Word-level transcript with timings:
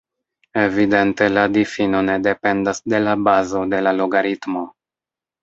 Evidente 0.61 1.27
la 1.33 1.43
difino 1.57 2.01
ne 2.07 2.15
dependas 2.29 2.81
de 2.95 3.03
la 3.09 3.15
bazo 3.29 3.63
de 3.75 3.83
la 3.89 3.95
logaritmo. 4.01 4.67